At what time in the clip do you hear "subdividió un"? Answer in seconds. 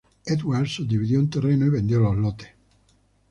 0.77-1.29